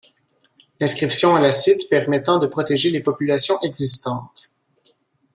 [0.79, 4.51] L'inscription à la Cites permettant de protéger les populations existantes.